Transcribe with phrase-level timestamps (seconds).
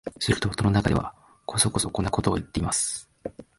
[0.17, 1.13] すると戸の中では、
[1.45, 3.07] こそこそこんなことを言っています